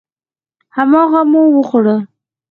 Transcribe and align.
هماغه 0.75 1.21
مو 1.31 1.41
وخوړه. 1.55 1.97